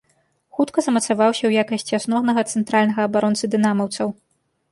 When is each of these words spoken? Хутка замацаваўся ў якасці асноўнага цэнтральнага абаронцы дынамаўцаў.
Хутка 0.59 0.83
замацаваўся 0.85 1.39
ў 1.45 1.51
якасці 1.65 1.93
асноўнага 1.99 2.41
цэнтральнага 2.55 3.01
абаронцы 3.09 3.53
дынамаўцаў. 3.57 4.07